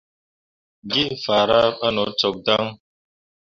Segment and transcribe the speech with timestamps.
[0.91, 2.65] Geefahra ɓah no cok dan.